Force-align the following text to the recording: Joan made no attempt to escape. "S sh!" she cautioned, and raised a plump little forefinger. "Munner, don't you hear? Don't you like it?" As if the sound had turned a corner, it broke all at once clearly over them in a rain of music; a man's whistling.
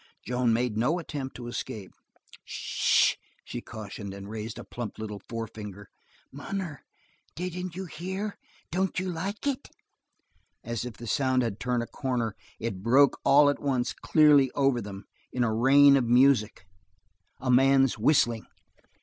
Joan 0.25 0.51
made 0.51 0.77
no 0.77 0.97
attempt 0.97 1.35
to 1.35 1.45
escape. 1.45 1.91
"S 2.21 2.31
sh!" 2.45 3.15
she 3.45 3.61
cautioned, 3.61 4.15
and 4.15 4.27
raised 4.31 4.57
a 4.57 4.63
plump 4.63 4.97
little 4.97 5.21
forefinger. 5.29 5.89
"Munner, 6.31 6.81
don't 7.35 7.75
you 7.75 7.85
hear? 7.85 8.35
Don't 8.71 8.99
you 8.99 9.11
like 9.11 9.45
it?" 9.45 9.69
As 10.63 10.85
if 10.85 10.97
the 10.97 11.05
sound 11.05 11.43
had 11.43 11.59
turned 11.59 11.83
a 11.83 11.87
corner, 11.87 12.35
it 12.59 12.81
broke 12.81 13.19
all 13.23 13.47
at 13.47 13.61
once 13.61 13.93
clearly 13.93 14.49
over 14.55 14.81
them 14.81 15.05
in 15.31 15.43
a 15.43 15.53
rain 15.53 15.95
of 15.95 16.05
music; 16.05 16.65
a 17.39 17.51
man's 17.51 17.99
whistling. 17.99 18.47